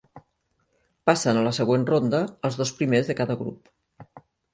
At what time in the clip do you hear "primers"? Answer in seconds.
2.79-3.11